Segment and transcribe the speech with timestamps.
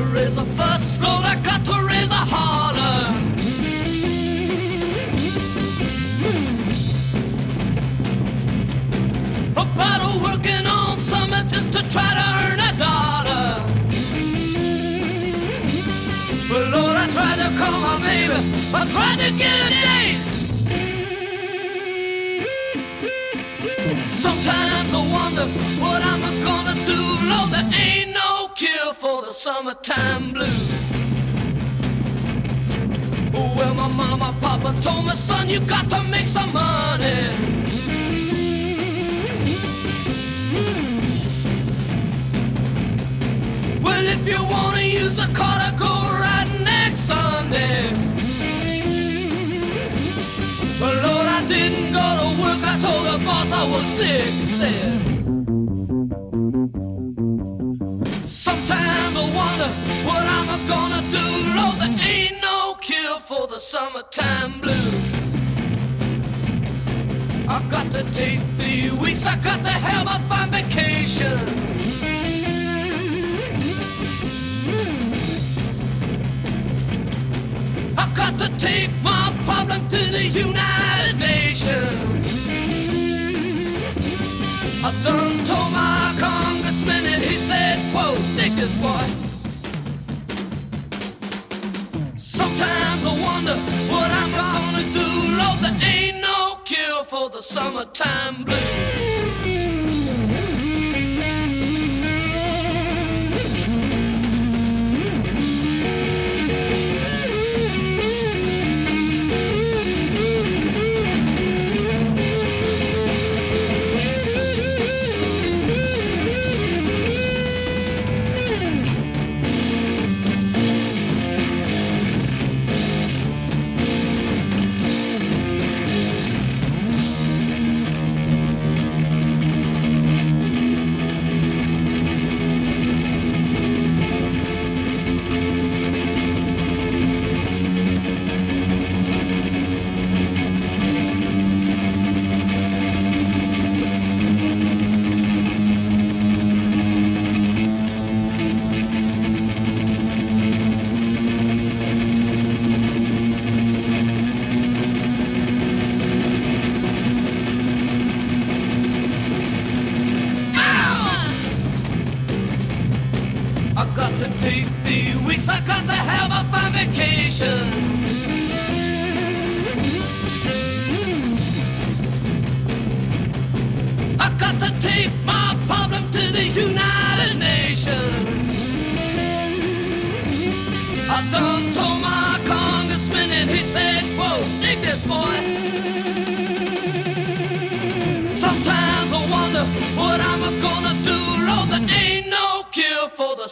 [0.00, 3.04] To raise a fuss, Lord, I got to raise a holler.
[9.52, 13.62] About working on something just to try to earn a dollar.
[16.48, 18.40] But Lord, I tried to call my baby,
[18.72, 20.20] I tried to get a date.
[24.00, 25.46] Sometimes I wonder
[25.82, 27.00] what I'm gonna do.
[27.28, 28.29] Lord, there ain't no
[28.60, 30.70] cure for the summertime blues.
[33.32, 37.22] Well, my mama, papa told me, son, you got to make some money.
[43.82, 47.88] Well, if you wanna use a car to go right next Sunday.
[50.78, 52.60] But Lord, I didn't go to work.
[52.72, 54.32] I told the boss I was sick.
[54.58, 55.19] Said.
[59.60, 61.26] I wonder what I'm gonna do.
[61.54, 64.94] Lord, there ain't no cure for the summertime blues.
[67.46, 69.26] I've got to take the weeks.
[69.26, 71.38] I've got to have a fun vacation.
[77.98, 82.26] I've got to take my problem to the United Nations.
[84.82, 89.29] I done told my congressman and he said, quote, Nick boy.
[92.60, 93.56] Sometimes I wonder
[93.90, 95.08] what I'm gonna do.
[95.38, 99.09] Lord, there ain't no cure for the summertime blues.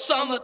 [0.09, 0.38] For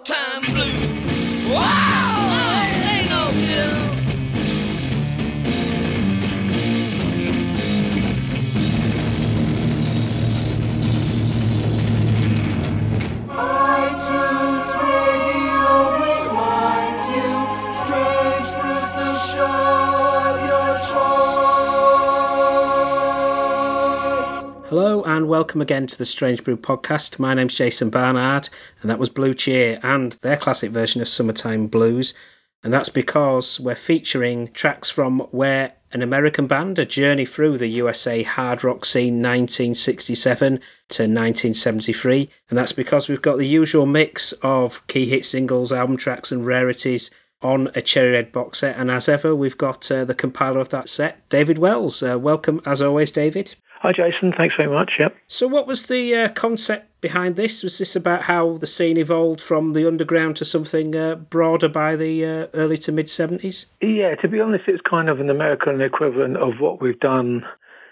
[25.44, 27.18] welcome again to the Strange Brew podcast.
[27.18, 28.48] My name's Jason Barnard,
[28.80, 32.14] and that was Blue Cheer and their classic version of Summertime Blues.
[32.62, 37.66] And that's because we're featuring tracks from where an American band, a journey through the
[37.66, 42.30] USA hard rock scene 1967 to 1973.
[42.48, 46.46] And that's because we've got the usual mix of key hit singles, album tracks, and
[46.46, 47.10] rarities
[47.42, 48.78] on a Cherry Red box set.
[48.78, 52.02] And as ever, we've got uh, the compiler of that set, David Wells.
[52.02, 53.54] Uh, welcome as always, David.
[53.84, 54.32] Hi, Jason.
[54.34, 54.92] Thanks very much.
[54.98, 55.14] Yep.
[55.26, 57.62] So, what was the uh, concept behind this?
[57.62, 61.94] Was this about how the scene evolved from the underground to something uh, broader by
[61.96, 63.66] the uh, early to mid 70s?
[63.82, 67.44] Yeah, to be honest, it's kind of an American equivalent of what we've done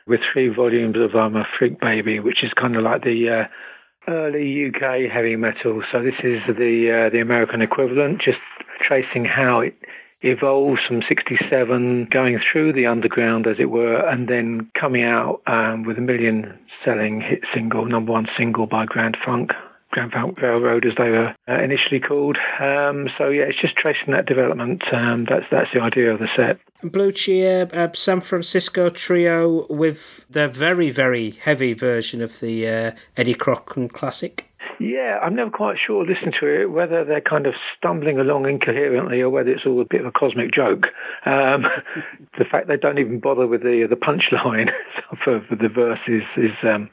[0.06, 3.44] with three volumes of I'm a Freak Baby, which is kind of like the
[4.08, 5.82] uh, early UK heavy metal.
[5.92, 8.40] So this is the uh, the American equivalent, just
[8.80, 9.76] tracing how it
[10.22, 15.84] evolved from 67, going through the underground, as it were, and then coming out um,
[15.84, 19.50] with a million selling hit single, number one single by Grand Funk.
[19.92, 22.38] Grand Funk Railroad, as they were uh, initially called.
[22.58, 24.82] Um, so yeah, it's just tracing that development.
[24.90, 26.58] Um, that's that's the idea of the set.
[26.82, 32.90] Blue Cheer, uh, San Francisco trio with their very, very heavy version of the uh,
[33.18, 34.50] Eddie Cochran classic.
[34.82, 39.20] Yeah, I'm never quite sure, listening to it, whether they're kind of stumbling along incoherently
[39.20, 40.86] or whether it's all a bit of a cosmic joke.
[41.24, 41.66] Um,
[42.38, 44.70] the fact they don't even bother with the the punchline
[45.24, 46.90] for, for the verse is, is um,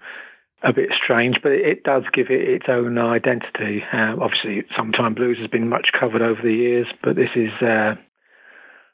[0.61, 3.81] a bit strange, but it does give it its own identity.
[3.91, 7.95] Um, obviously, Summertime Blues has been much covered over the years, but this is uh,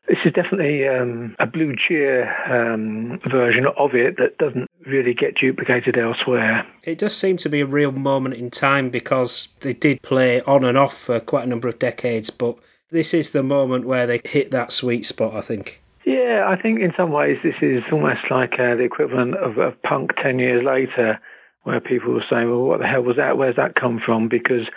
[0.07, 5.35] this is definitely um, a Blue Cheer um, version of it that doesn't really get
[5.35, 6.65] duplicated elsewhere.
[6.83, 10.63] It does seem to be a real moment in time because they did play on
[10.63, 12.55] and off for quite a number of decades, but
[12.91, 15.81] this is the moment where they hit that sweet spot, I think.
[16.05, 19.81] Yeah, I think in some ways this is almost like uh, the equivalent of, of
[19.81, 21.19] punk 10 years later,
[21.63, 23.37] where people were saying, well, what the hell was that?
[23.37, 24.29] Where's that come from?
[24.29, 24.67] Because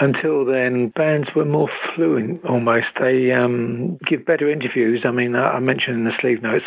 [0.00, 2.86] until then, bands were more fluent almost.
[2.98, 5.04] They um, give better interviews.
[5.06, 6.64] I mean, I mentioned in the sleeve notes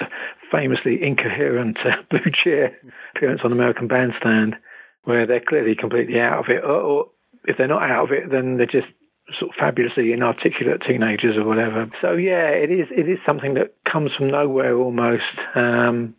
[0.51, 2.77] famously incoherent uh, Blue Cheer
[3.15, 4.55] appearance on American Bandstand,
[5.03, 6.63] where they're clearly completely out of it.
[6.63, 7.05] Or, or
[7.43, 8.87] if they're not out of it, then they're just
[9.37, 11.87] sort of fabulously inarticulate teenagers or whatever.
[12.01, 15.23] So yeah, it is it is something that comes from nowhere almost.
[15.53, 16.15] Um,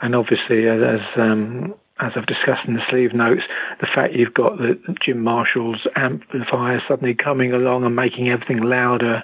[0.00, 3.42] and obviously, as, as um, as I've discussed in the sleeve notes,
[3.80, 9.22] the fact you've got the Jim Marshall's amplifier suddenly coming along and making everything louder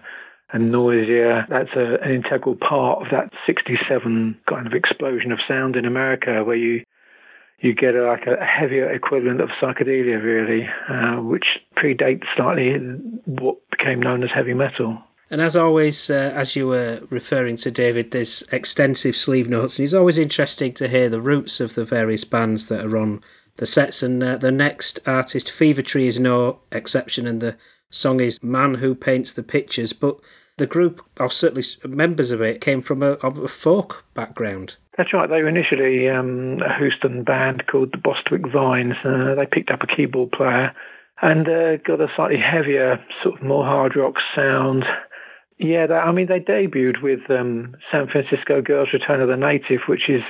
[0.52, 1.46] and noisier.
[1.48, 6.44] That's a, an integral part of that 67 kind of explosion of sound in America
[6.44, 6.84] where you
[7.60, 11.46] you get a, like a heavier equivalent of psychedelia, really, uh, which
[11.76, 12.74] predates slightly
[13.24, 14.98] what became known as heavy metal.
[15.32, 19.84] And as always, uh, as you were referring to David, there's extensive sleeve notes, and
[19.84, 23.22] it's always interesting to hear the roots of the various bands that are on
[23.56, 24.02] the sets.
[24.02, 27.56] And uh, the next artist, Fever Tree, is no exception, and the
[27.88, 29.94] song is Man Who Paints the Pictures.
[29.94, 30.18] But
[30.58, 34.76] the group, or certainly members of it, came from a, a folk background.
[34.98, 35.30] That's right.
[35.30, 38.96] They were initially um, a Houston band called the Bostwick Vines.
[39.02, 40.74] Uh, they picked up a keyboard player
[41.22, 44.84] and uh, got a slightly heavier, sort of more hard rock sound.
[45.58, 49.80] Yeah, they, I mean, they debuted with um, San Francisco Girls Return of the Native,
[49.86, 50.22] which is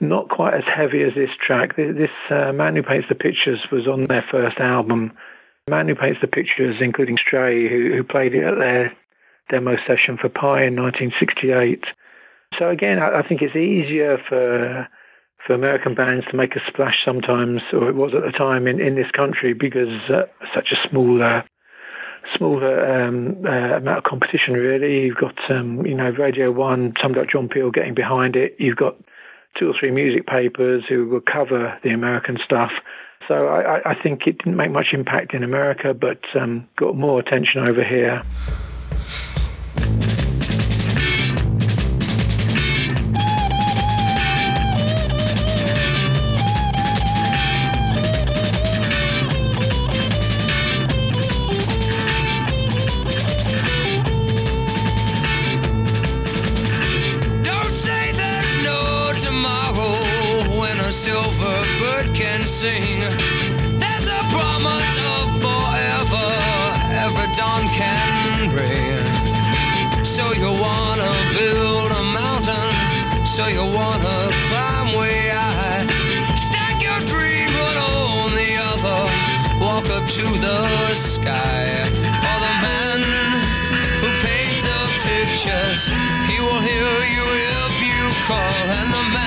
[0.00, 1.76] not quite as heavy as this track.
[1.76, 5.12] This uh, Man Who Paints the Pictures was on their first album.
[5.68, 8.96] Man Who Paints the Pictures, including Stray, who, who played it at their
[9.50, 11.84] demo session for Pye in 1968.
[12.58, 14.88] So again, I, I think it's easier for
[15.46, 18.78] for American bands to make a splash sometimes, or it was at the time in,
[18.78, 20.22] in this country, because uh,
[20.54, 21.40] such a small uh,
[22.36, 24.54] smaller um, uh, amount of competition.
[24.54, 28.56] Really, you've got um, you know Radio One, somebody like John Peel getting behind it.
[28.58, 28.96] You've got
[29.58, 32.70] two or three music papers who will cover the American stuff.
[33.28, 37.20] So I, I think it didn't make much impact in America, but um, got more
[37.20, 38.22] attention over here.
[80.20, 81.64] To the sky.
[82.24, 83.00] For the man
[84.00, 85.82] who paints the pictures,
[86.28, 87.26] he will hear you
[87.64, 89.19] if you call, and the man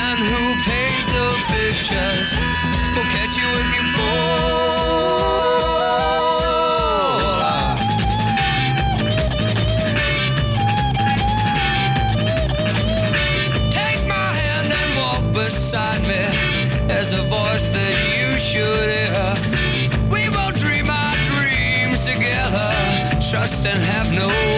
[23.44, 24.53] And have no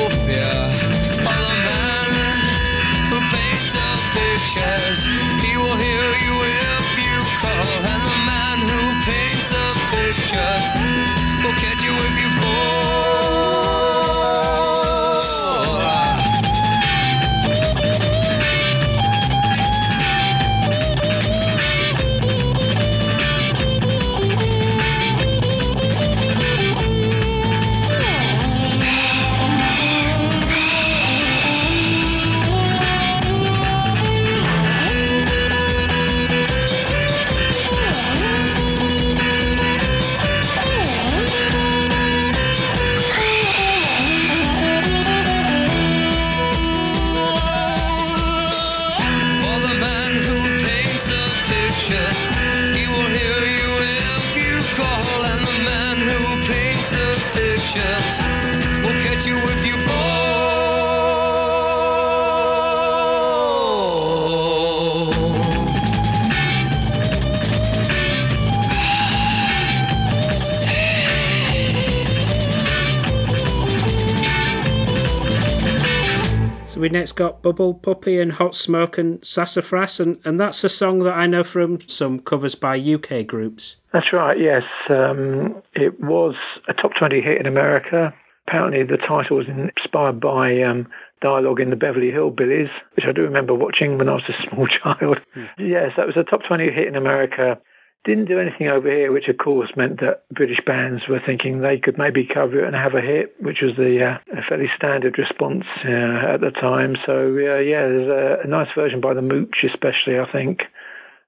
[76.85, 80.99] we next got Bubble Puppy and Hot Smoke and Sassafras, and, and that's a song
[80.99, 83.77] that I know from some covers by UK groups.
[83.91, 84.61] That's right, yes.
[84.87, 86.35] Um, it was
[86.67, 88.13] a top 20 hit in America.
[88.47, 90.85] Apparently, the title was inspired by um,
[91.23, 94.67] dialogue in the Beverly Hillbillies, which I do remember watching when I was a small
[94.67, 95.17] child.
[95.57, 97.57] Yes, that was a top 20 hit in America.
[98.05, 101.79] Didn't do anything over here, which of course meant that British bands were thinking they
[101.79, 105.65] could maybe cover it and have a hit, which was the uh, fairly standard response
[105.83, 106.95] uh, at the time.
[107.05, 110.62] So uh, yeah, there's a, a nice version by the Mooche, especially I think.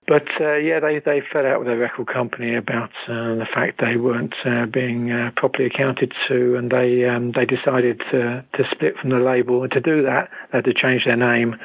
[0.08, 3.82] But uh, yeah, they, they fell out with their record company about uh, the fact
[3.82, 8.64] they weren't uh, being uh, properly accounted to, and they um, they decided to to
[8.72, 9.64] split from the label.
[9.64, 11.58] And to do that, they had to change their name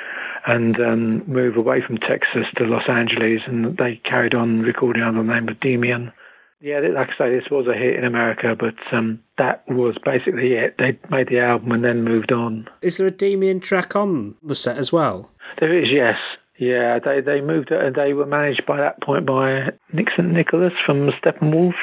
[0.45, 5.23] and um, move away from Texas to Los Angeles, and they carried on recording under
[5.23, 6.13] the name of Demian.
[6.61, 10.55] Yeah, like I say, this was a hit in America, but um, that was basically
[10.55, 10.77] it.
[10.79, 12.69] They made the album and then moved on.
[12.83, 15.29] Is there a Demian track on the set as well?
[15.59, 16.17] There is, yes.
[16.59, 20.31] Yeah, they they moved and they were managed by that point by Nick St.
[20.31, 21.75] Nicholas from Steppenwolf,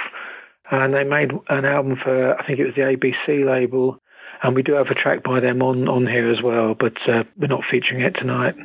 [0.72, 4.00] and they made an album for I think it was the ABC label,
[4.44, 7.24] and we do have a track by them on on here as well, but uh,
[7.38, 8.56] we're not featuring it tonight.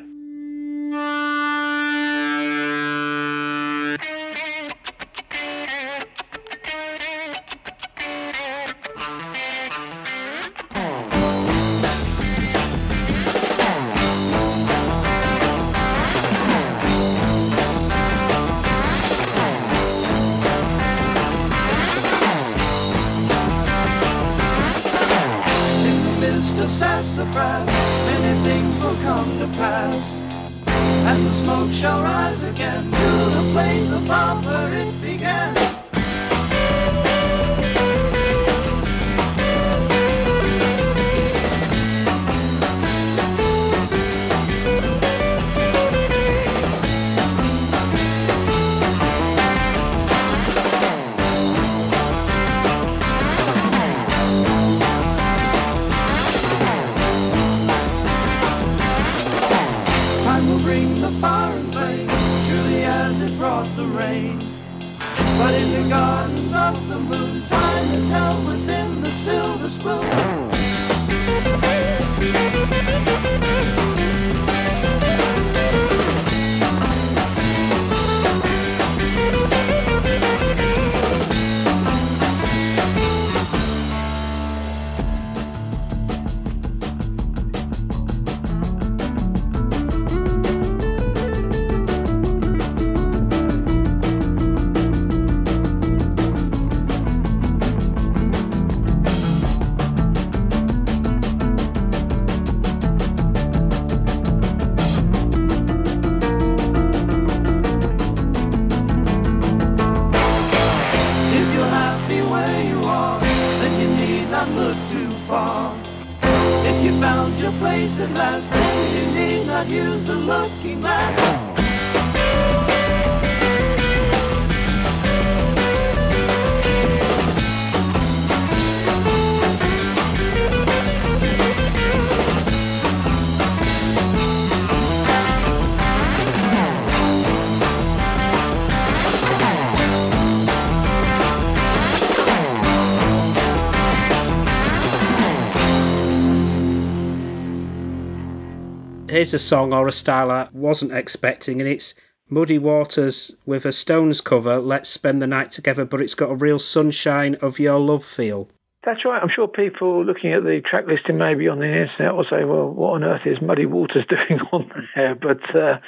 [149.25, 151.95] Here's a song or a style I wasn't expecting, and it's
[152.29, 156.35] Muddy Waters with a Stones cover, Let's Spend the Night Together, but it's got a
[156.35, 158.51] real sunshine of your love feel.
[158.85, 159.23] That's right.
[159.23, 162.69] I'm sure people looking at the track listing maybe on the internet will say, well,
[162.69, 165.15] what on earth is Muddy Waters doing on there?
[165.15, 165.79] But uh,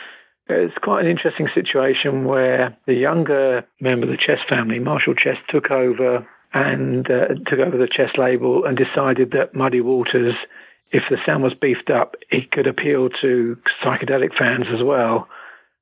[0.49, 5.37] it's quite an interesting situation where the younger member of the Chess family, Marshall Chess,
[5.50, 10.33] took over and uh, took over the Chess label and decided that Muddy Waters,
[10.93, 15.28] if the sound was beefed up, it could appeal to psychedelic fans as well.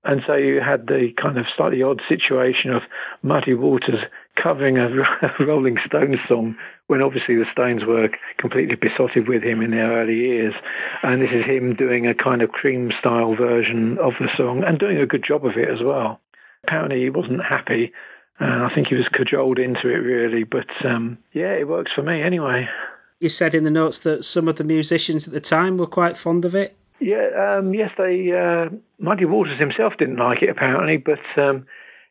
[0.04, 2.82] And so you had the kind of slightly odd situation of
[3.23, 4.00] Muddy Waters
[4.40, 4.88] covering a
[5.40, 6.56] Rolling Stones song
[6.88, 10.54] when obviously the Stones were completely besotted with him in their early years.
[11.02, 14.78] And this is him doing a kind of cream style version of the song and
[14.78, 16.20] doing a good job of it as well.
[16.64, 17.92] Apparently he wasn't happy
[18.40, 22.02] And I think he was cajoled into it really, but um, yeah, it works for
[22.02, 22.68] me anyway.
[23.24, 26.14] You said in the notes that some of the musicians at the time were quite
[26.14, 26.76] fond of it.
[27.00, 28.30] Yeah, um, yes, they.
[28.30, 31.64] Uh, Muddy Waters himself didn't like it apparently, but um,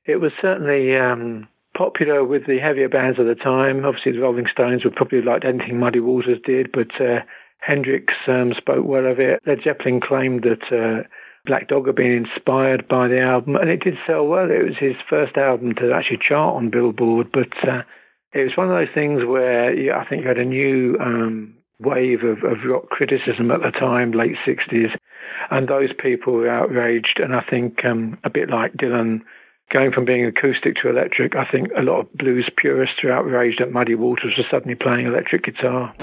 [0.08, 3.86] it was certainly um, popular with the heavier bands of the time.
[3.86, 7.20] Obviously, the Rolling Stones would probably like anything Muddy Waters did, but uh,
[7.60, 9.40] Hendrix um, spoke well of it.
[9.46, 11.08] Led Zeppelin claimed that uh,
[11.46, 14.50] Black Dog had been inspired by the album, and it did sell well.
[14.50, 17.84] It was his first album to actually chart on Billboard, but uh,
[18.34, 22.24] it was one of those things where I think you had a new um, wave
[22.24, 24.96] of, of rock criticism at the time, late 60s,
[25.52, 27.20] and those people were outraged.
[27.22, 29.22] And I think um, a bit like Dylan
[29.72, 33.60] going from being acoustic to electric, I think a lot of blues purists are outraged
[33.60, 35.94] that Muddy Waters was suddenly playing electric guitar.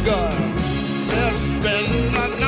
[0.00, 0.30] cigar.
[1.08, 2.39] There's been a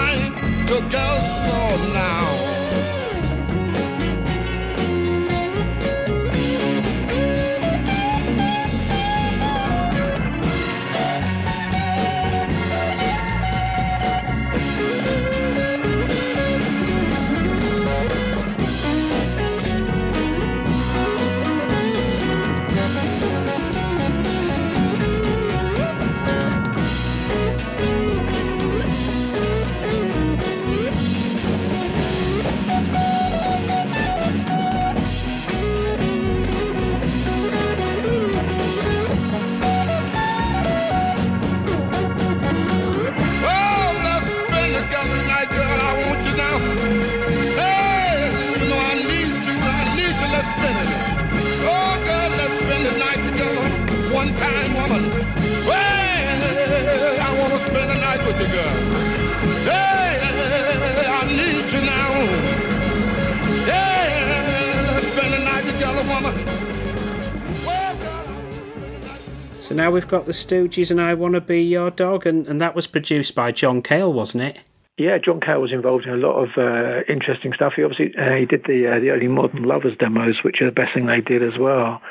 [69.73, 72.61] So now we've got the Stooges and I Want to Be Your Dog, and, and
[72.61, 74.59] that was produced by John Cale, wasn't it?
[74.99, 77.73] Yeah, John Cale was involved in a lot of uh, interesting stuff.
[77.77, 80.73] He obviously uh, he did the uh, the early Modern Lovers demos, which are the
[80.73, 82.03] best thing they did as well.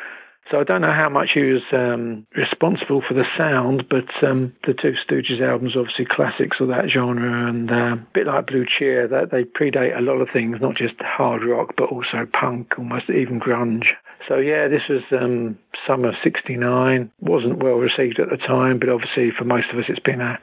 [0.50, 4.54] So I don't know how much he was um, responsible for the sound, but um,
[4.66, 8.66] the two Stooges albums obviously classics of that genre, and uh, a bit like Blue
[8.66, 12.74] Cheer, that they predate a lot of things, not just hard rock, but also punk,
[12.78, 13.86] almost even grunge.
[14.28, 17.12] So yeah, this was um, summer '69.
[17.22, 20.40] wasn't well received at the time, but obviously for most of us, it's been a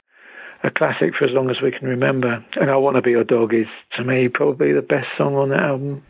[0.63, 2.43] a classic for as long as we can remember.
[2.59, 5.49] And I Want to Be Your Dog is, to me, probably the best song on
[5.49, 6.03] that album.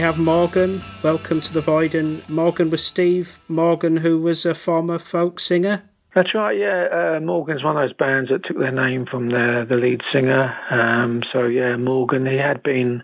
[0.00, 0.80] We have Morgan.
[1.02, 1.94] Welcome to the Void.
[1.94, 5.82] And Morgan was Steve Morgan, who was a former folk singer.
[6.14, 6.86] That's right, yeah.
[6.90, 10.56] Uh, Morgan's one of those bands that took their name from the, the lead singer.
[10.70, 13.02] Um, so, yeah, Morgan, he had been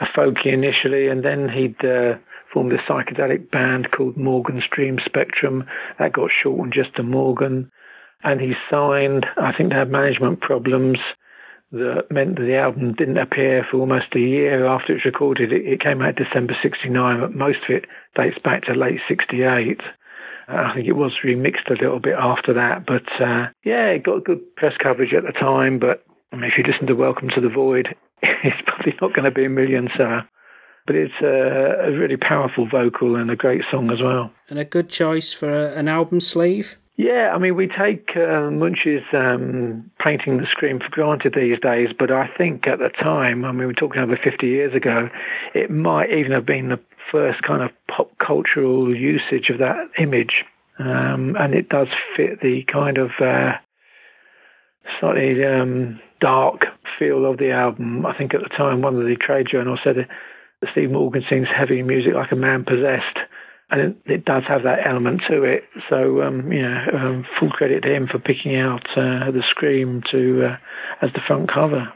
[0.00, 2.18] a folkie initially, and then he'd uh,
[2.52, 5.62] formed a psychedelic band called Morgan Stream Spectrum.
[6.00, 7.70] That got shortened just to Morgan.
[8.24, 10.98] And he signed, I think they had management problems
[11.72, 15.52] that meant that the album didn't appear for almost a year after it was recorded.
[15.52, 19.80] It, it came out December 69, but most of it dates back to late 68.
[20.48, 24.24] I think it was remixed a little bit after that, but uh, yeah, it got
[24.24, 25.80] good press coverage at the time.
[25.80, 27.88] But I mean, if you listen to Welcome to the Void,
[28.22, 30.28] it's probably not going to be a million seller.
[30.86, 34.30] But it's a, a, really powerful vocal and a great song as well.
[34.48, 36.78] And a good choice for a, an album sleeve.
[36.96, 41.88] Yeah, I mean, we take uh, Munch's um, painting the Scream for granted these days,
[41.98, 45.10] but I think at the time, I mean, we're talking over 50 years ago,
[45.54, 46.80] it might even have been the
[47.12, 50.44] first kind of pop cultural usage of that image.
[50.78, 53.52] Um, and it does fit the kind of uh,
[54.98, 56.62] slightly um, dark
[56.98, 58.06] feel of the album.
[58.06, 61.48] I think at the time, one of the trade journals said that Steve Morgan sings
[61.54, 63.18] heavy music like a man possessed.
[63.68, 65.64] And it, it does have that element to it.
[65.90, 70.02] So, um, you know, um, full credit to him for picking out uh, the Scream
[70.12, 70.56] to uh,
[71.04, 71.92] as the front cover.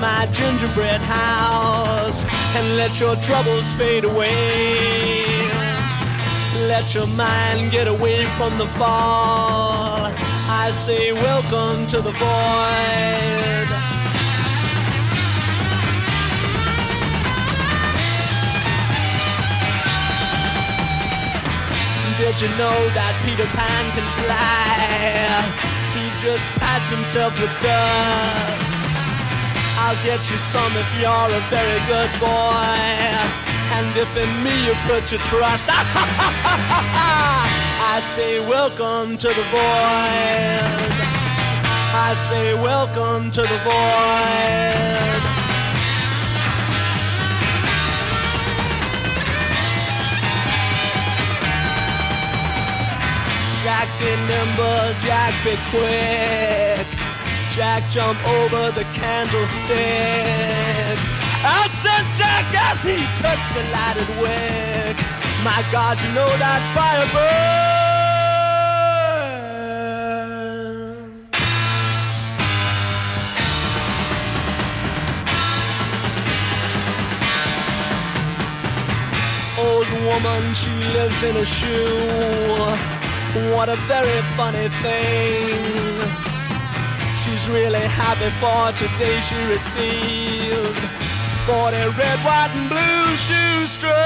[0.00, 2.24] My gingerbread house
[2.56, 5.20] and let your troubles fade away.
[6.66, 10.10] Let your mind get away from the fall.
[10.62, 13.50] I say, welcome to the void.
[22.18, 25.44] Did you know that Peter Pan can fly?
[25.92, 28.69] He just pats himself with dust.
[29.90, 32.28] I'll get you some if you're a very good boy.
[33.74, 35.72] And if in me you put your trust, I
[38.14, 40.94] say welcome to the void.
[42.06, 45.22] I say welcome to the void.
[53.64, 56.59] Jack be nimble, Jack be quick.
[57.50, 59.76] Jack jump over the candlestick.
[61.42, 64.96] Out said Jack as he touched the lighted wick.
[65.42, 67.50] My God, you know that fire burn.
[79.58, 82.76] Old woman, she lives in a shoe.
[83.54, 86.29] What a very funny thing.
[87.40, 90.76] She's really happy for today she received
[91.48, 93.96] 40 red, white, and blue shoestrings.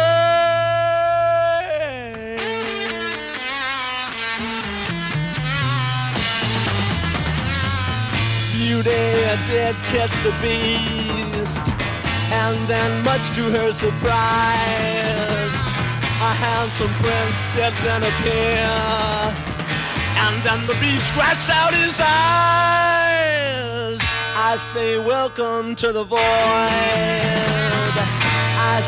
[8.55, 9.03] Beauty
[9.51, 11.66] did kiss the beast,
[12.31, 15.55] and then, much to her surprise,
[16.23, 18.70] a handsome prince did then appear,
[20.23, 22.84] and then the beast scratched out his eyes.
[24.55, 26.21] I say welcome to the void.
[26.21, 26.71] I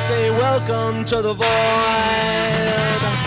[0.06, 3.25] say welcome to the void.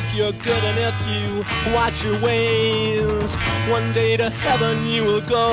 [0.00, 3.36] If you're good and if you watch your ways,
[3.68, 5.52] one day to heaven you will go.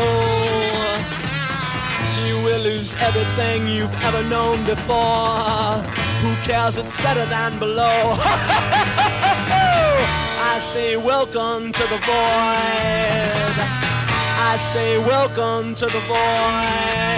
[2.25, 5.83] You will lose everything you've ever known before.
[6.21, 6.77] Who cares?
[6.77, 8.15] It's better than below.
[10.51, 13.55] I say welcome to the void.
[14.51, 17.16] I say welcome to the void.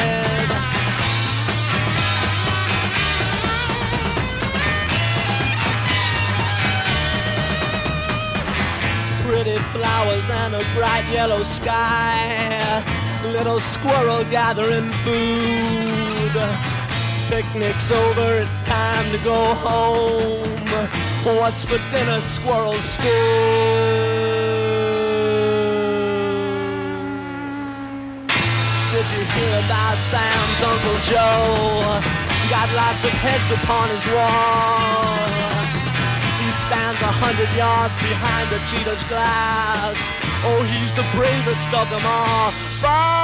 [9.44, 12.84] Pretty flowers and a bright yellow sky.
[13.32, 16.36] Little squirrel gathering food.
[17.30, 20.50] picnic's over, it's time to go home.
[21.24, 23.10] What's for dinner, squirrel school?
[28.92, 32.02] Did you hear about Sam's Uncle Joe?
[32.50, 35.59] Got lots of heads upon his wall.
[36.70, 39.98] Stands a hundred yards behind the cheetah's glass.
[40.46, 42.52] Oh, he's the bravest of them all.
[42.78, 43.19] Fall,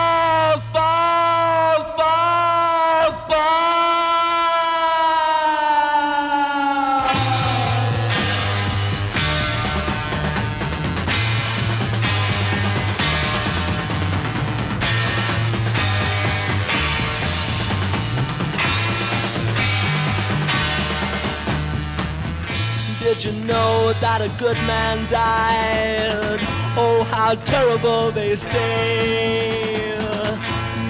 [23.05, 26.39] Did you know that a good man died?
[26.75, 29.95] Oh, how terrible they say.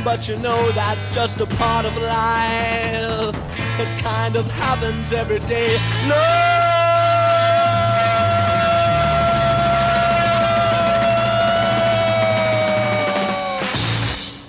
[0.02, 3.36] But you know that's just a part of life.
[3.82, 5.78] It kind of happens every day.
[6.08, 6.56] No!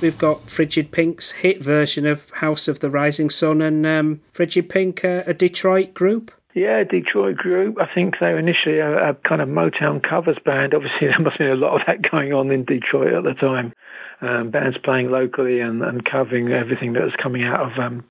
[0.00, 4.68] We've got Frigid Pink's hit version of House of the Rising Sun, and um, Frigid
[4.68, 6.30] Pink, uh, a Detroit group.
[6.56, 7.76] Yeah, Detroit group.
[7.78, 10.72] I think they were initially a, a, kind of Motown covers band.
[10.72, 13.34] Obviously, there must have been a lot of that going on in Detroit at the
[13.34, 13.74] time.
[14.22, 18.04] Um, bands playing locally and, and covering everything that was coming out of um,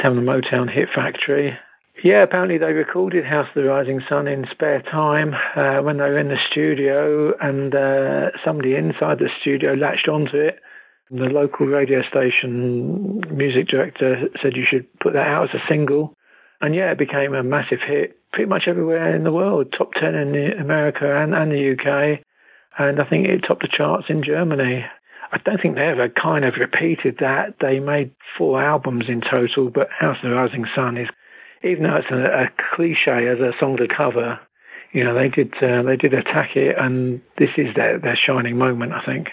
[0.00, 1.52] Town the Motown Hit Factory.
[2.02, 6.04] Yeah, apparently they recorded House of the Rising Sun in spare time uh, when they
[6.04, 10.60] were in the studio, and uh, somebody inside the studio latched onto it.
[11.10, 16.16] The local radio station music director said you should put that out as a single.
[16.60, 20.14] And yeah, it became a massive hit pretty much everywhere in the world, top 10
[20.14, 22.20] in America and, and the UK.
[22.78, 24.84] And I think it topped the charts in Germany.
[25.32, 27.56] I don't think they ever kind of repeated that.
[27.60, 31.08] They made four albums in total, but House of the Rising Sun is,
[31.64, 34.38] even though it's a, a cliche as a song to cover,
[34.92, 38.56] you know, they did uh, they did attack it, and this is their, their shining
[38.56, 39.28] moment, I think.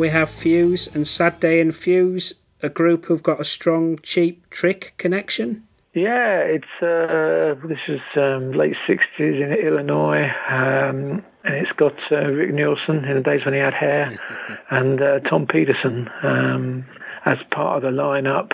[0.00, 2.32] We have Fuse and Sad Day and Fuse,
[2.62, 5.62] a group who've got a strong Cheap Trick connection.
[5.92, 12.24] Yeah, it's uh, this is um, late '60s in Illinois, um, and it's got uh,
[12.28, 14.18] Rick Nielsen in the days when he had hair,
[14.70, 16.86] and uh, Tom Petersson um,
[17.26, 18.52] as part of the lineup.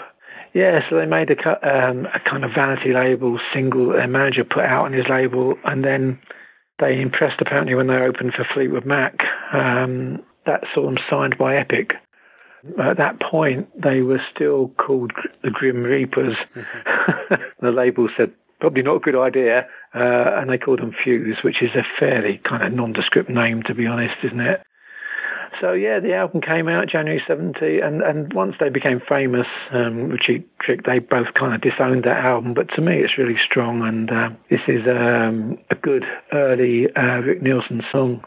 [0.53, 4.65] Yeah, so they made a, um, a kind of vanity label single their manager put
[4.65, 6.19] out on his label, and then
[6.81, 9.15] they impressed apparently when they opened for Fleetwood Mac.
[9.53, 11.93] Um, that saw them signed by Epic.
[12.83, 16.37] At that point, they were still called the Grim Reapers.
[16.55, 17.35] Mm-hmm.
[17.61, 21.63] the label said, probably not a good idea, uh, and they called them Fuse, which
[21.63, 24.63] is a fairly kind of nondescript name, to be honest, isn't it?
[25.61, 30.11] So yeah, the album came out January 70, and, and once they became famous um,
[30.11, 32.53] with Cheap Trick, they both kind of disowned that album.
[32.53, 37.21] But to me, it's really strong, and uh, this is um, a good early uh,
[37.21, 38.23] Rick Nielsen song.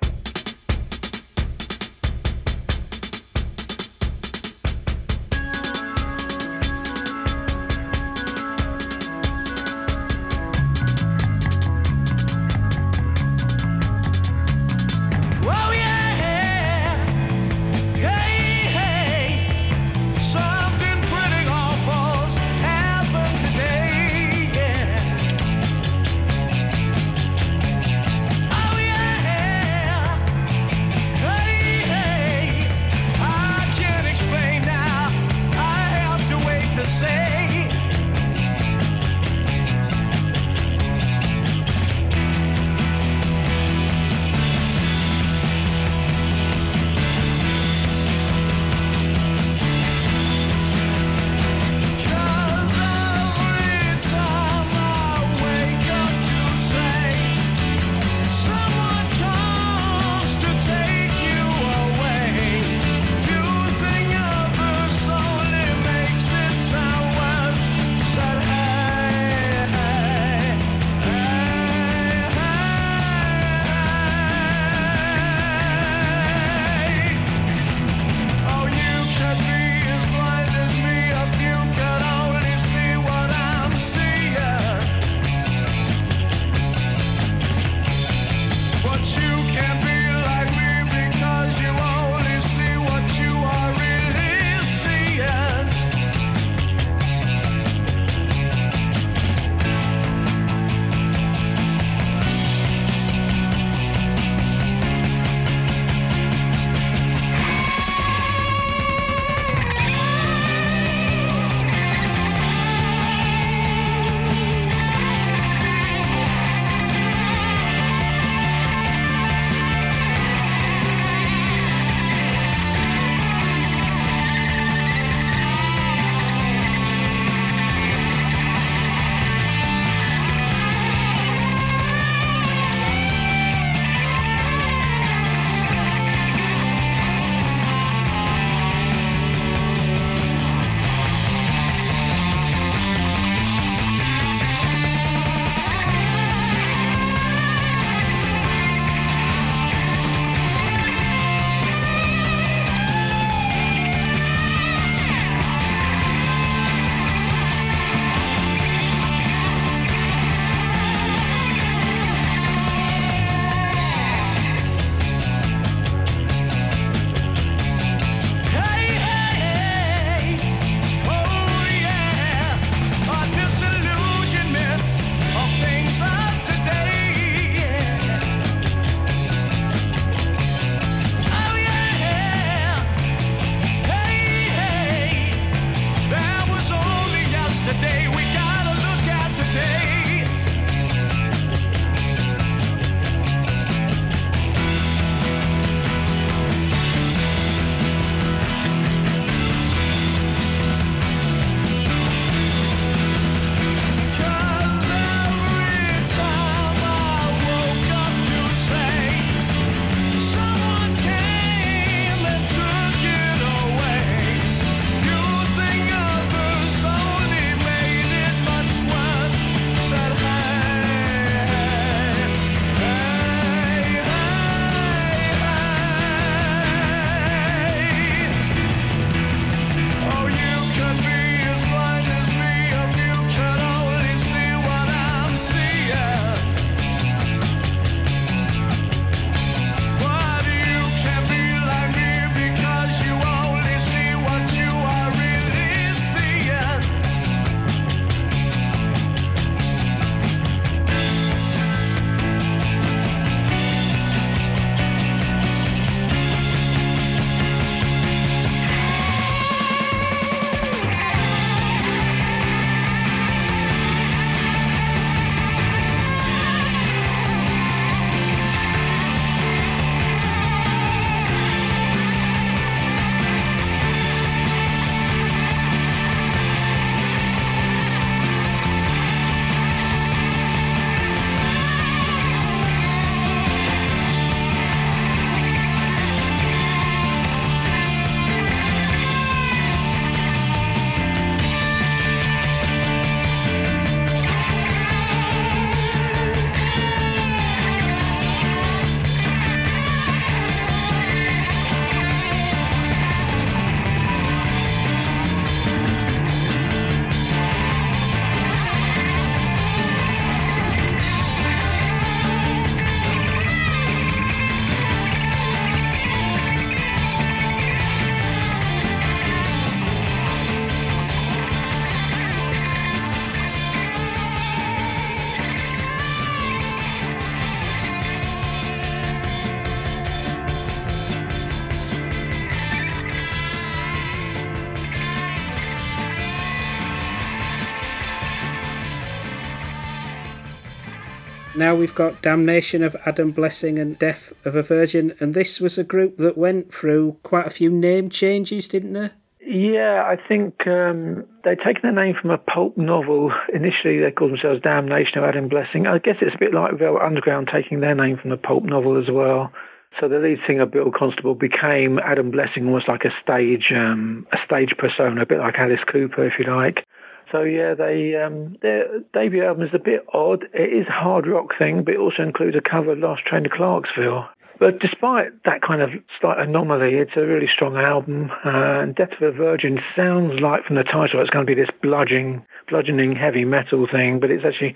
[341.70, 345.78] Now we've got Damnation of Adam Blessing and Death of a Virgin, and this was
[345.78, 349.12] a group that went through quite a few name changes, didn't they?
[349.40, 353.32] Yeah, I think um, they'd taken their name from a pulp novel.
[353.54, 355.86] Initially, they called themselves Damnation of Adam Blessing.
[355.86, 358.98] I guess it's a bit like Velvet Underground taking their name from the pulp novel
[358.98, 359.52] as well.
[360.00, 364.38] So the lead singer, Bill Constable, became Adam Blessing, almost like a stage, um, a
[364.44, 366.84] stage persona, a bit like Alice Cooper, if you like.
[367.32, 370.46] So yeah, they um, their debut album is a bit odd.
[370.54, 373.44] It is a hard rock thing, but it also includes a cover of Last Train
[373.44, 374.28] to Clarksville.
[374.60, 378.30] But despite that kind of slight anomaly, it's a really strong album.
[378.46, 381.60] Uh, and Death of a Virgin sounds like from the title it's going to be
[381.60, 384.76] this bludgeoning, bludgeoning heavy metal thing, but it's actually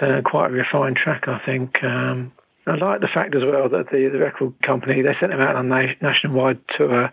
[0.00, 1.82] uh, quite a refined track, I think.
[1.82, 2.32] Um,
[2.66, 5.56] I like the fact as well that the, the record company they sent them out
[5.56, 7.10] on a nationwide tour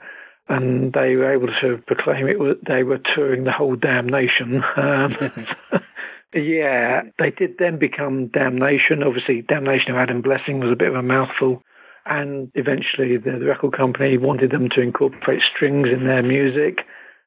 [0.52, 4.62] and they were able to proclaim it was they were touring the whole damn nation.
[4.78, 5.16] Um,
[6.34, 9.04] yeah, they did then become Damnation.
[9.04, 11.62] Obviously, Damnation of Adam Blessing was a bit of a mouthful,
[12.06, 16.80] and eventually the, the record company wanted them to incorporate strings in their music,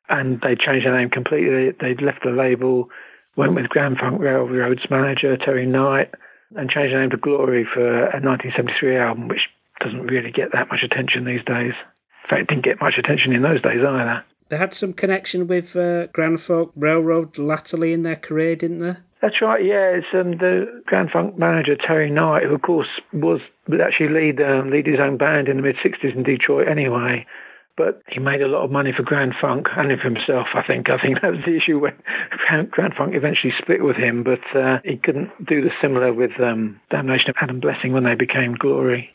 [0.08, 1.70] and they changed their name completely.
[1.78, 2.88] They left the label,
[3.36, 6.10] went with Grand Funk Railroad's manager Terry Knight,
[6.56, 9.48] and changed their name to Glory for a 1973 album, which
[9.80, 11.74] doesn't really get that much attention these days.
[12.24, 14.24] In fact, it didn't get much attention in those days either.
[14.48, 18.96] They had some connection with uh, Grand Funk Railroad latterly in their career, didn't they?
[19.24, 19.96] That's right, yeah.
[19.96, 24.40] It's um, the Grand Funk manager, Terry Knight, who, of course, was would actually lead,
[24.42, 27.24] um, lead his own band in the mid 60s in Detroit anyway.
[27.76, 30.90] But he made a lot of money for Grand Funk and for himself, I think.
[30.90, 31.94] I think that was the issue when
[32.70, 36.78] Grand Funk eventually split with him, but uh, he couldn't do the similar with um,
[36.90, 39.10] Damnation of Adam Blessing when they became Glory.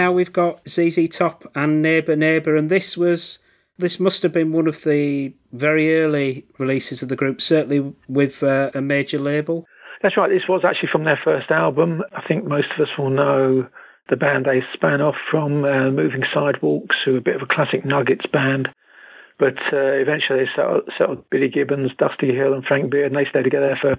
[0.00, 3.38] Now we've got ZZ Top and Neighbour Neighbour, and this was
[3.76, 8.42] this must have been one of the very early releases of the group, certainly with
[8.42, 9.66] uh, a major label.
[10.02, 10.30] That's right.
[10.30, 12.02] This was actually from their first album.
[12.16, 13.68] I think most of us will know
[14.08, 17.54] the band they span off from, uh, Moving Sidewalks, who are a bit of a
[17.54, 18.68] classic Nuggets band.
[19.38, 23.28] But uh, eventually they settled, settled Billy Gibbons, Dusty Hill, and Frank Beard, and they
[23.28, 23.96] stayed together for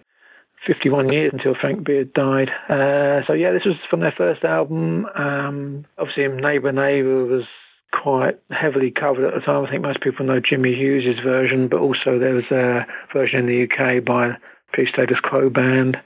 [0.65, 2.49] 51 years until Frank Beard died.
[2.69, 5.05] Uh, so yeah, this was from their first album.
[5.15, 7.45] Um, obviously, Neighbour Neighbour was
[7.91, 9.65] quite heavily covered at the time.
[9.65, 13.45] I think most people know Jimmy Hughes' version, but also there was a version in
[13.47, 14.37] the UK by
[14.71, 15.97] Pre Status Quo Band.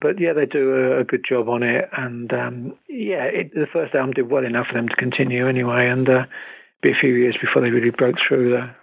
[0.00, 3.68] But yeah, they do a, a good job on it, and um, yeah, it, the
[3.72, 6.24] first album did well enough for them to continue anyway, and uh,
[6.82, 8.76] be a few years before they really broke through there.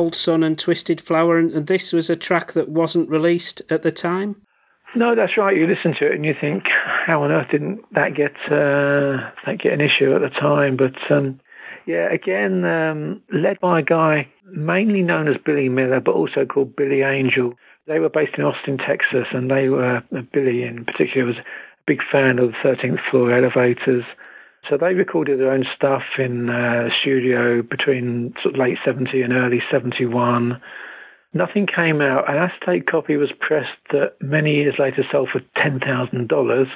[0.00, 3.92] Cold Sun and Twisted Flower, and this was a track that wasn't released at the
[3.92, 4.34] time.
[4.96, 5.54] No, that's right.
[5.54, 6.64] You listen to it and you think,
[7.04, 10.78] how on earth didn't that get uh, that get an issue at the time?
[10.78, 11.38] But um,
[11.84, 16.74] yeah, again, um, led by a guy mainly known as Billy Miller, but also called
[16.76, 17.52] Billy Angel.
[17.86, 21.44] They were based in Austin, Texas, and they were uh, Billy in particular was a
[21.86, 24.04] big fan of the 13th Floor Elevators.
[24.68, 29.22] So they recorded their own stuff in uh, the studio between sort of late 70
[29.22, 30.60] and early 71.
[31.32, 32.28] Nothing came out.
[32.28, 36.66] An acetate copy was pressed that many years later sold for $10,000.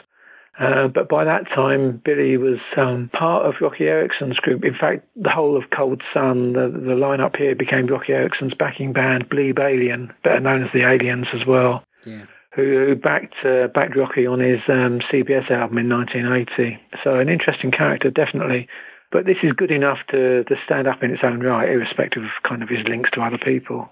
[0.58, 4.64] Uh, but by that time, Billy was um, part of Roky Erickson's group.
[4.64, 8.92] In fact, the whole of Cold Sun, the, the lineup here became Roky Erickson's backing
[8.92, 12.26] band, Bleib Alien, better known as the Aliens as well, Yeah.
[12.54, 16.78] Who, backed uh, backed Roky on his um, CBS album in 1980.
[17.02, 18.68] So an interesting character, definitely.
[19.10, 22.30] But this is good enough to, to stand up in its own right, irrespective of
[22.48, 23.88] kind of his links to other people.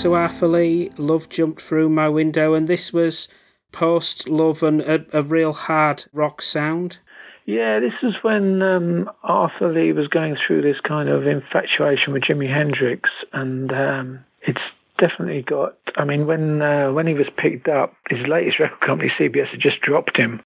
[0.00, 3.28] To Arthur Lee, Love Jumped Through My Window, and this was
[3.70, 6.98] post Love and a, a real hard rock sound.
[7.44, 12.22] Yeah, this was when um, Arthur Lee was going through this kind of infatuation with
[12.22, 14.62] Jimi Hendrix, and um, it's
[14.98, 15.76] definitely got.
[15.96, 19.60] I mean, when uh, when he was picked up, his latest record company, CBS, had
[19.60, 20.40] just dropped him.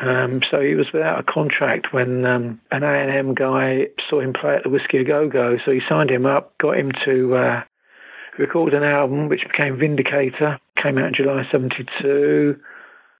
[0.00, 4.56] Um, so he was without a contract when um, an A&M guy saw him play
[4.56, 5.56] at the Whisky A Go Go.
[5.64, 7.62] So he signed him up, got him to uh,
[8.38, 10.58] record an album, which became Vindicator.
[10.82, 12.58] Came out in July '72.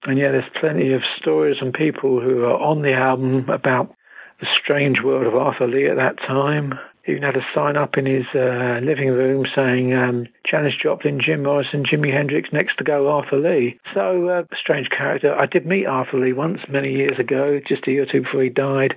[0.03, 3.93] And yeah, there's plenty of stories and people who are on the album about
[4.39, 6.73] the strange world of Arthur Lee at that time.
[7.03, 11.43] He even had a sign up in his uh, living room saying um, Joplin, Jim
[11.43, 13.79] Morrison, Jimi Hendrix, next to go Arthur Lee.
[13.93, 15.33] So, uh, strange character.
[15.33, 18.43] I did meet Arthur Lee once many years ago, just a year or two before
[18.43, 18.93] he died.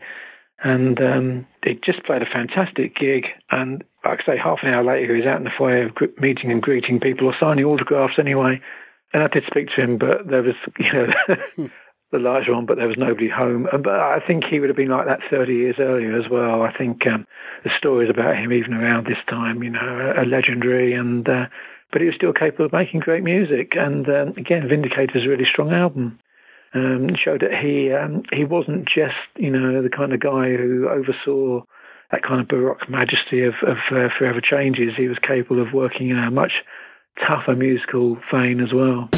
[0.62, 3.26] And um, he just played a fantastic gig.
[3.50, 5.90] And like I say, half an hour later, he was out in the foyer
[6.20, 8.60] meeting and greeting people or signing autographs anyway.
[9.12, 11.06] And I did speak to him, but there was, you know,
[12.12, 13.66] the larger one, but there was nobody home.
[13.72, 16.62] And, but I think he would have been like that 30 years earlier as well.
[16.62, 17.26] I think um,
[17.64, 20.94] the stories about him, even around this time, you know, are, are legendary.
[20.94, 21.46] And uh,
[21.90, 23.72] but he was still capable of making great music.
[23.76, 26.18] And um, again, Vindicator's a really strong album.
[26.74, 30.88] Um, showed that he um, he wasn't just you know the kind of guy who
[30.88, 31.62] oversaw
[32.10, 34.92] that kind of baroque majesty of, of uh, Forever Changes.
[34.96, 36.52] He was capable of working in a much
[37.26, 39.10] tougher musical vein as well.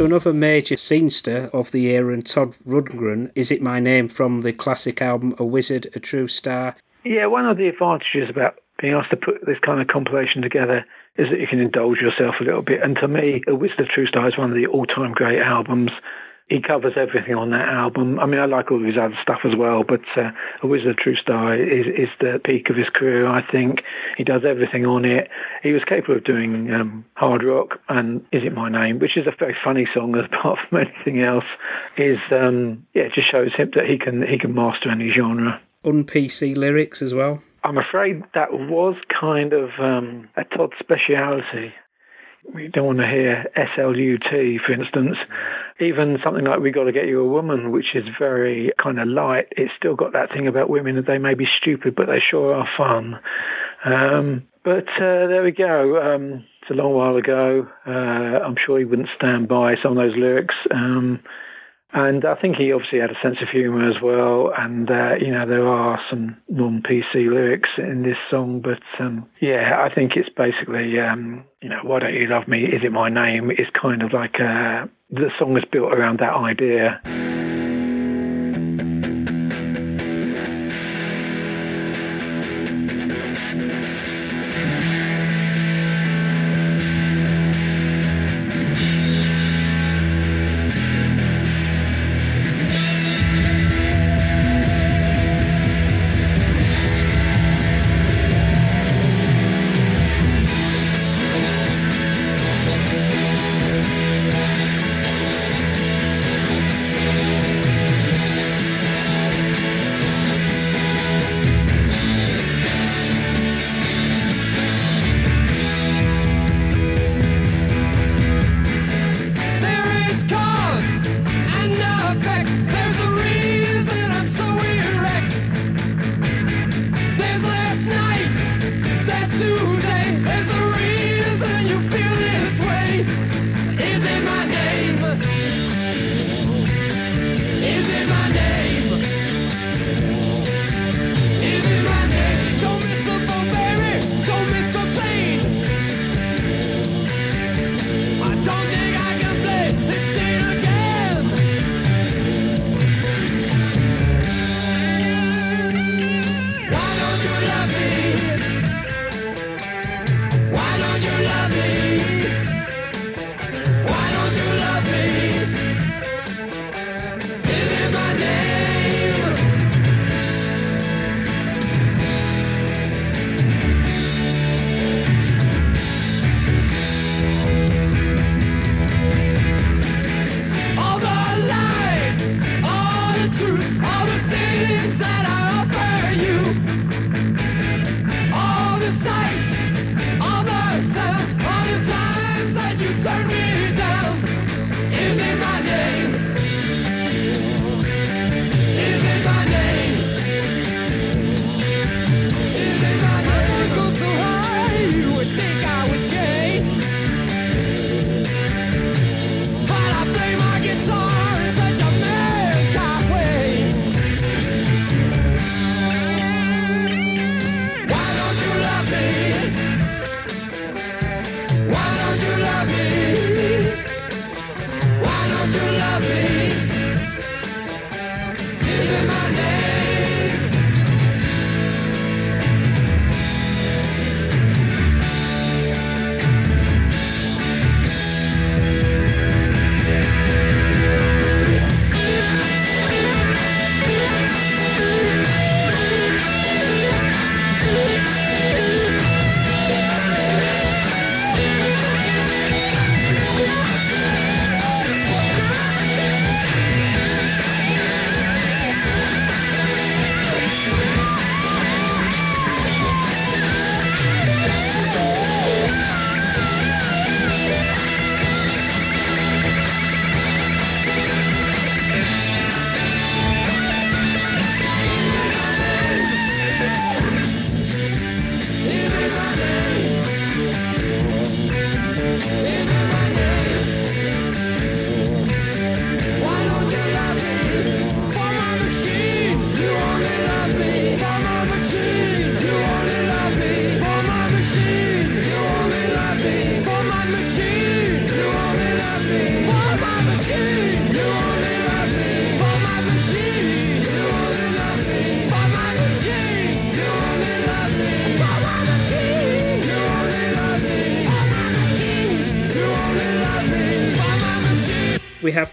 [0.00, 4.40] So another major scenester of the era and Todd Rundgren, Is It My Name from
[4.40, 6.74] the classic album A Wizard, A True Star.
[7.04, 10.86] Yeah, one of the advantages about being asked to put this kind of compilation together
[11.16, 12.80] is that you can indulge yourself a little bit.
[12.82, 15.90] And to me, A Wizard A True Star is one of the all-time great albums.
[16.50, 18.18] He covers everything on that album.
[18.18, 20.30] I mean, I like all of his other stuff as well, but uh,
[20.62, 23.80] A Wizard of True Star is, is the peak of his career, I think.
[24.18, 25.30] He does everything on it.
[25.62, 29.26] He was capable of doing um, hard rock and Is It My Name, which is
[29.26, 31.48] a very funny song apart from anything else,
[31.96, 35.60] is, um, yeah, it just shows him that he can, he can master any genre
[35.84, 37.42] Un-PC lyrics as well.
[37.62, 41.72] I'm afraid that was kind of um, a Todd speciality.
[42.54, 45.16] We don't want to hear SLUT, for instance.
[45.78, 49.48] Even something like We Gotta Get You a Woman, which is very kind of light,
[49.52, 52.54] it's still got that thing about women that they may be stupid, but they sure
[52.54, 53.20] are fun.
[53.84, 56.00] Um, but uh, there we go.
[56.00, 57.66] Um, it's a long while ago.
[57.86, 60.54] Uh, I'm sure he wouldn't stand by some of those lyrics.
[60.70, 61.20] Um,
[61.92, 64.52] and I think he obviously had a sense of humour as well.
[64.56, 68.60] And, uh, you know, there are some non PC lyrics in this song.
[68.62, 72.64] But, um, yeah, I think it's basically, um, you know, Why Don't You Love Me?
[72.64, 73.50] Is It My Name?
[73.50, 77.00] It's kind of like uh, the song is built around that idea.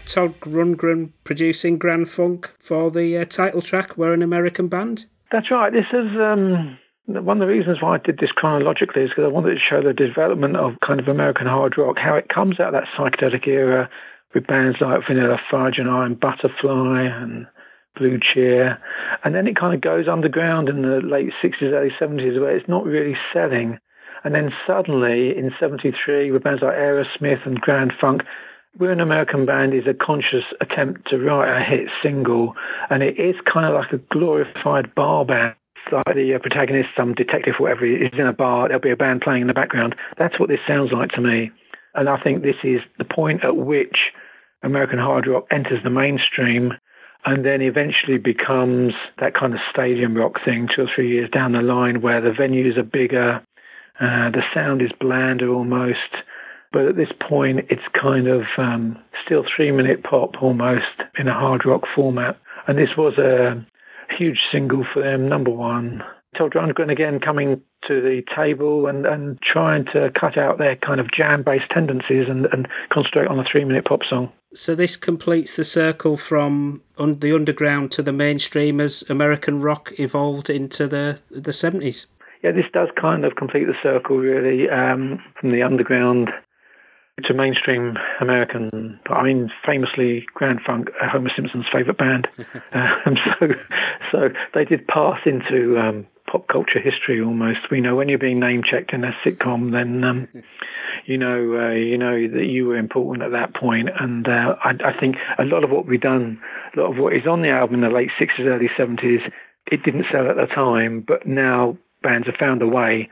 [0.08, 5.04] Todd Rundgren producing Grand Funk for the uh, title track, We're an American Band.
[5.30, 5.70] That's right.
[5.70, 9.32] This is um, one of the reasons why I did this chronologically is because I
[9.32, 12.74] wanted to show the development of kind of American hard rock, how it comes out
[12.74, 13.90] of that psychedelic era
[14.34, 17.46] with bands like Vanilla Fudge and Iron Butterfly and
[17.94, 18.78] Blue Cheer.
[19.24, 22.68] And then it kind of goes underground in the late 60s, early 70s where it's
[22.68, 23.78] not really selling.
[24.24, 28.22] And then suddenly in 73 with bands like Aerosmith and Grand Funk,
[28.78, 32.54] we're an American band is a conscious attempt to write a hit single,
[32.90, 35.54] and it is kind of like a glorified bar band.
[35.90, 38.68] Like the uh, protagonist, some detective, whatever, is in a bar.
[38.68, 39.94] There'll be a band playing in the background.
[40.18, 41.50] That's what this sounds like to me,
[41.94, 43.96] and I think this is the point at which
[44.62, 46.74] American hard rock enters the mainstream,
[47.24, 51.52] and then eventually becomes that kind of stadium rock thing two or three years down
[51.52, 53.42] the line, where the venues are bigger,
[54.00, 56.14] uh, the sound is blander almost
[56.72, 61.34] but at this point, it's kind of um, still three minute pop almost in a
[61.34, 62.38] hard rock format.
[62.66, 63.64] And this was a
[64.16, 66.02] huge single for them, number one.
[66.36, 71.00] Todd Rundgren again coming to the table and, and trying to cut out their kind
[71.00, 74.30] of jam based tendencies and, and concentrate on a three minute pop song.
[74.54, 79.92] So this completes the circle from un- the underground to the mainstream as American rock
[79.98, 82.06] evolved into the the seventies.
[82.42, 86.30] Yeah, this does kind of complete the circle really um, from the underground
[87.24, 89.00] to mainstream American.
[89.10, 92.28] I mean, famously, Grand Funk, Homer Simpson's favourite band.
[92.72, 93.46] um, so,
[94.12, 97.70] so they did pass into um, pop culture history almost.
[97.70, 100.28] We know when you're being name checked in a sitcom, then um,
[101.06, 103.88] you know uh, you know that you were important at that point.
[103.98, 106.40] And uh, I, I think a lot of what we've done,
[106.76, 109.30] a lot of what is on the album in the late '60s, early '70s,
[109.70, 113.08] it didn't sell at the time, but now bands have found a way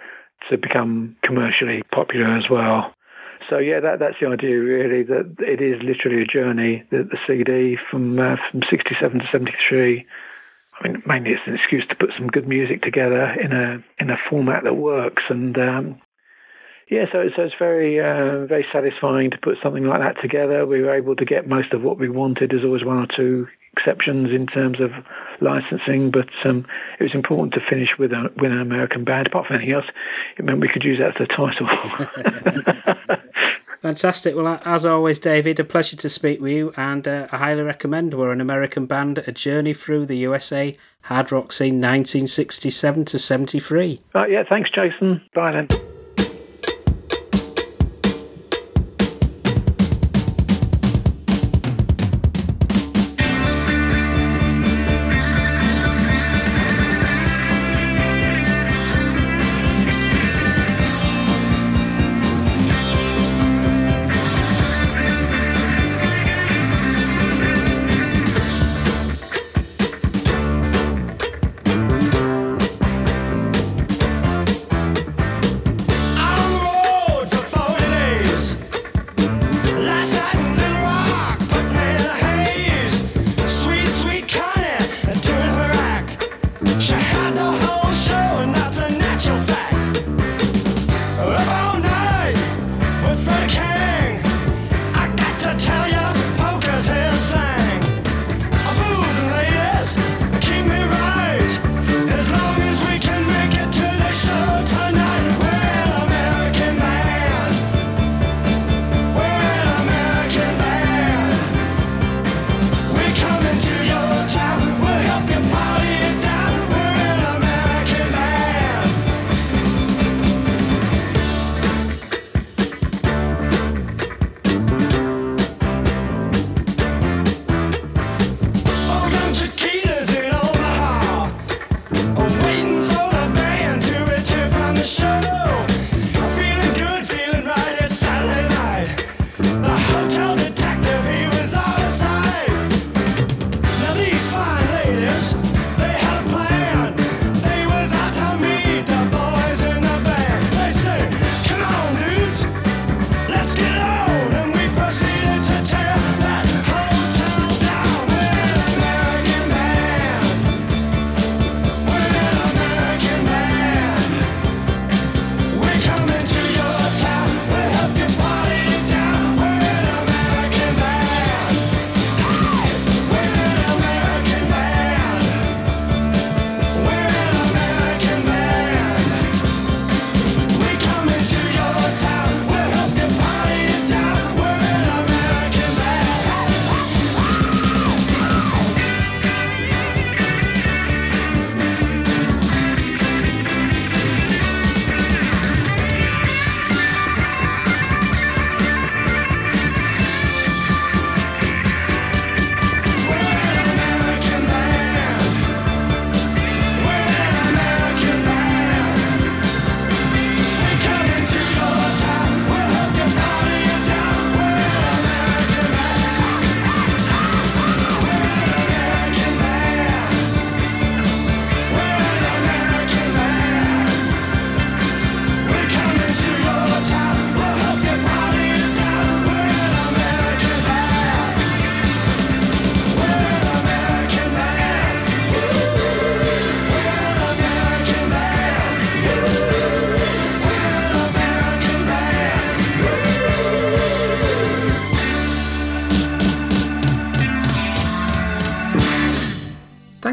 [0.50, 2.92] to become commercially popular as well.
[3.48, 5.02] So yeah, that that's the idea really.
[5.02, 6.84] That it is literally a journey.
[6.90, 10.06] The, the CD from uh, from '67 to '73.
[10.78, 14.10] I mean, mainly it's an excuse to put some good music together in a in
[14.10, 15.22] a format that works.
[15.28, 16.00] And um,
[16.88, 20.66] yeah, so so it's very uh, very satisfying to put something like that together.
[20.66, 22.50] We were able to get most of what we wanted.
[22.50, 24.90] There's always one or two exceptions in terms of
[25.40, 26.64] licensing, but um,
[27.00, 29.26] it was important to finish with, a, with an American band.
[29.26, 29.84] Apart from anything else,
[30.38, 31.34] it meant we could use that as the
[32.86, 33.16] title.
[33.82, 34.34] Fantastic.
[34.34, 38.14] Well, as always, David, a pleasure to speak with you, and uh, I highly recommend.
[38.14, 44.00] We're an American band, a journey through the USA hard rock scene 1967 to 73.
[44.14, 45.20] right, yeah, thanks, Jason.
[45.34, 45.95] Bye then.